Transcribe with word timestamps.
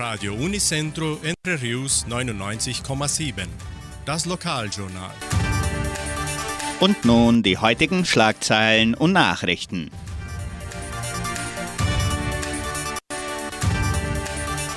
Radio 0.00 0.32
Unicentro 0.32 1.18
Entre 1.22 1.60
Rius 1.60 2.06
99,7. 2.08 3.44
Das 4.06 4.24
Lokaljournal. 4.24 5.10
Und 6.80 7.04
nun 7.04 7.42
die 7.42 7.58
heutigen 7.58 8.06
Schlagzeilen 8.06 8.94
und 8.94 9.12
Nachrichten. 9.12 9.90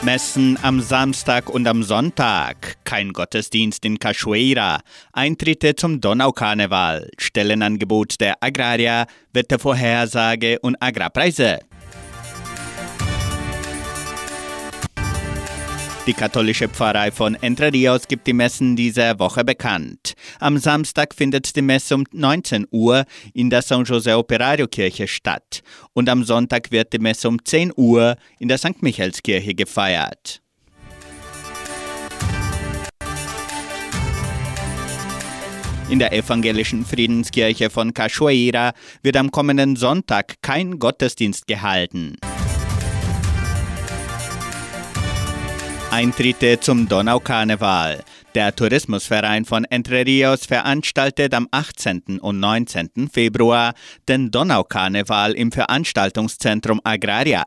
Messen 0.01 0.59
am 0.61 0.81
Samstag 0.81 1.49
und 1.49 1.69
am 1.69 1.83
Sonntag. 1.83 2.75
Kein 2.83 3.13
Gottesdienst 3.13 3.85
in 3.85 3.99
Cachoeira. 3.99 4.81
Eintritte 5.13 5.77
zum 5.77 6.01
Donaukarneval. 6.01 7.09
Stellenangebot 7.17 8.19
der 8.19 8.43
Agraria, 8.43 9.05
Wettervorhersage 9.31 10.59
und 10.59 10.75
Agrarpreise. 10.81 11.61
Die 16.05 16.13
katholische 16.13 16.67
Pfarrei 16.67 17.13
von 17.13 17.35
Entre 17.35 17.71
Rios 17.71 18.09
gibt 18.09 18.27
die 18.27 18.33
Messen 18.33 18.75
dieser 18.75 19.17
Woche 19.19 19.45
bekannt. 19.45 20.15
Am 20.41 20.57
Samstag 20.57 21.15
findet 21.15 21.55
die 21.55 21.61
Messe 21.61 21.95
um 21.95 22.03
19 22.11 22.67
Uhr 22.71 23.05
in 23.33 23.49
der 23.49 23.61
San 23.61 23.85
José 23.85 24.17
Operario 24.17 24.67
Kirche 24.67 25.07
statt 25.07 25.61
und 25.93 26.09
am 26.09 26.25
Sonntag 26.25 26.71
wird 26.71 26.91
die 26.91 26.99
Messe 26.99 27.29
um 27.29 27.37
10 27.41 27.71
Uhr 27.77 28.17
in 28.37 28.49
der 28.49 28.57
St. 28.57 28.81
Michaelskirche 28.83 29.53
gefeiert. 29.55 30.41
In 35.89 35.99
der 35.99 36.11
evangelischen 36.11 36.85
Friedenskirche 36.85 37.69
von 37.69 37.93
Cachoeira 37.93 38.73
wird 39.03 39.15
am 39.15 39.31
kommenden 39.31 39.77
Sonntag 39.77 40.41
kein 40.41 40.79
Gottesdienst 40.79 41.47
gehalten. 41.47 42.17
Eintritte 45.93 46.59
zum 46.59 46.89
Donaukarneval. 46.89 48.03
Der 48.33 48.55
Tourismusverein 48.55 49.45
von 49.45 49.63
Entre 49.65 50.07
Rios 50.07 50.47
veranstaltet 50.47 51.35
am 51.35 51.47
18. 51.51 52.19
und 52.19 52.39
19. 52.39 53.11
Februar 53.13 53.75
den 54.09 54.31
Donaukarneval 54.31 55.33
im 55.33 55.51
Veranstaltungszentrum 55.51 56.81
Agraria. 56.83 57.43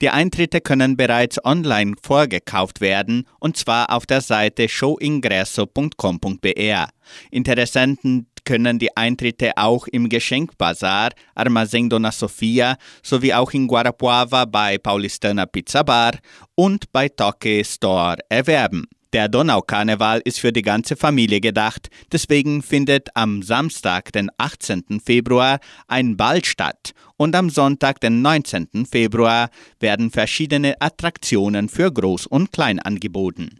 Die 0.00 0.08
Eintritte 0.08 0.62
können 0.62 0.96
bereits 0.96 1.44
online 1.44 1.92
vorgekauft 2.02 2.80
werden 2.80 3.26
und 3.38 3.58
zwar 3.58 3.92
auf 3.92 4.06
der 4.06 4.22
Seite 4.22 4.70
showingresso.com.br. 4.70 6.88
Interessenten 7.30 8.29
können 8.50 8.80
die 8.80 8.96
Eintritte 8.96 9.52
auch 9.56 9.86
im 9.86 10.08
Geschenkbazar 10.08 11.10
Armazém 11.36 11.88
Dona 11.88 12.10
Sofia 12.10 12.76
sowie 13.00 13.32
auch 13.32 13.52
in 13.52 13.68
Guarapuava 13.68 14.44
bei 14.44 14.76
Paulistana 14.76 15.46
Pizza 15.46 15.84
Bar 15.84 16.14
und 16.56 16.90
bei 16.90 17.08
Toque 17.08 17.62
Store 17.64 18.16
erwerben. 18.28 18.86
Der 19.12 19.28
Donaukarneval 19.28 20.20
ist 20.24 20.40
für 20.40 20.52
die 20.52 20.62
ganze 20.62 20.96
Familie 20.96 21.40
gedacht, 21.40 21.90
deswegen 22.10 22.60
findet 22.60 23.10
am 23.14 23.42
Samstag, 23.42 24.10
den 24.10 24.30
18. 24.38 25.00
Februar, 25.04 25.60
ein 25.86 26.16
Ball 26.16 26.44
statt 26.44 26.90
und 27.16 27.36
am 27.36 27.50
Sonntag, 27.50 28.00
den 28.00 28.20
19. 28.20 28.84
Februar, 28.90 29.50
werden 29.78 30.10
verschiedene 30.10 30.74
Attraktionen 30.80 31.68
für 31.68 31.90
Groß- 31.90 32.26
und 32.26 32.50
Klein 32.50 32.80
angeboten. 32.80 33.50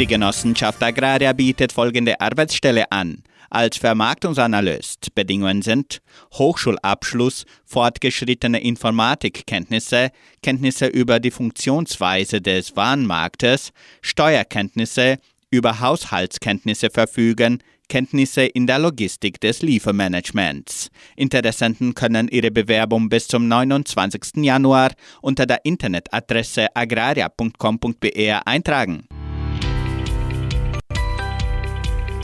Die 0.00 0.06
Genossenschaft 0.08 0.82
Agraria 0.82 1.32
bietet 1.32 1.70
folgende 1.72 2.20
Arbeitsstelle 2.20 2.90
an. 2.90 3.22
Als 3.48 3.76
Vermarktungsanalyst 3.76 5.14
Bedingungen 5.14 5.62
sind 5.62 6.02
Hochschulabschluss, 6.32 7.44
fortgeschrittene 7.64 8.60
Informatikkenntnisse, 8.60 10.10
Kenntnisse 10.42 10.86
über 10.86 11.20
die 11.20 11.30
Funktionsweise 11.30 12.40
des 12.40 12.74
Warenmarktes, 12.74 13.70
Steuerkenntnisse, 14.02 15.18
über 15.52 15.78
Haushaltskenntnisse 15.78 16.90
verfügen, 16.90 17.62
Kenntnisse 17.88 18.42
in 18.46 18.66
der 18.66 18.80
Logistik 18.80 19.40
des 19.40 19.62
Liefermanagements. 19.62 20.90
Interessenten 21.14 21.94
können 21.94 22.26
ihre 22.26 22.50
Bewerbung 22.50 23.08
bis 23.08 23.28
zum 23.28 23.46
29. 23.46 24.42
Januar 24.42 24.90
unter 25.22 25.46
der 25.46 25.64
Internetadresse 25.64 26.74
agraria.com.br 26.74 28.46
eintragen. 28.46 29.06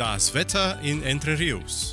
Das 0.00 0.32
Wetter 0.32 0.80
in 0.82 1.02
Entre 1.02 1.38
Rios. 1.38 1.92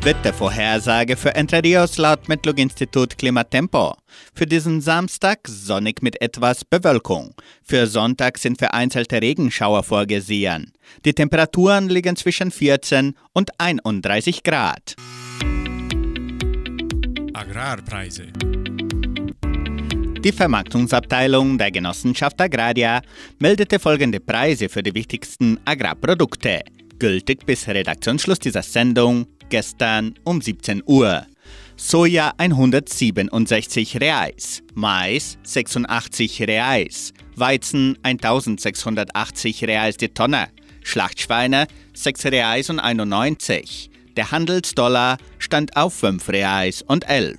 Wettervorhersage 0.00 1.16
für 1.16 1.36
Entre 1.36 1.62
Rios 1.62 1.98
laut 1.98 2.28
Metlog-Institut 2.28 3.16
Klimatempo. 3.16 3.94
Für 4.34 4.44
diesen 4.44 4.80
Samstag 4.80 5.46
sonnig 5.46 6.02
mit 6.02 6.20
etwas 6.20 6.64
Bewölkung. 6.64 7.36
Für 7.62 7.86
Sonntag 7.86 8.38
sind 8.38 8.58
vereinzelte 8.58 9.22
Regenschauer 9.22 9.84
vorgesehen. 9.84 10.72
Die 11.04 11.12
Temperaturen 11.12 11.88
liegen 11.88 12.16
zwischen 12.16 12.50
14 12.50 13.14
und 13.32 13.60
31 13.60 14.42
Grad. 14.42 14.96
Agrarpreise. 17.34 18.32
Die 20.24 20.30
Vermarktungsabteilung 20.30 21.58
der 21.58 21.72
Genossenschaft 21.72 22.40
Agraria 22.40 23.02
meldete 23.40 23.80
folgende 23.80 24.20
Preise 24.20 24.68
für 24.68 24.80
die 24.80 24.94
wichtigsten 24.94 25.58
Agrarprodukte, 25.64 26.60
gültig 27.00 27.44
bis 27.44 27.66
Redaktionsschluss 27.66 28.38
dieser 28.38 28.62
Sendung 28.62 29.26
gestern 29.48 30.14
um 30.22 30.40
17 30.40 30.84
Uhr. 30.86 31.26
Soja 31.74 32.32
167 32.38 34.00
Reais, 34.00 34.62
Mais 34.74 35.38
86 35.42 36.42
Reais, 36.42 37.12
Weizen 37.34 37.98
1680 38.04 39.64
Reais 39.64 39.96
die 39.96 40.10
Tonne, 40.10 40.50
Schlachtschweine 40.84 41.66
6 41.94 42.26
Reais 42.26 42.70
und 42.70 42.78
91. 42.78 43.90
Der 44.16 44.30
Handelsdollar 44.30 45.16
stand 45.38 45.76
auf 45.76 45.94
5 45.94 46.28
Reais 46.28 46.82
und 46.82 47.08
11. 47.08 47.38